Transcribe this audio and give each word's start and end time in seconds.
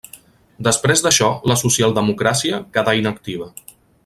Després 0.67 1.03
d'això 1.07 1.29
la 1.51 1.59
socialdemocràcia 1.65 2.65
quedà 2.79 2.97
inactiva. 3.05 3.53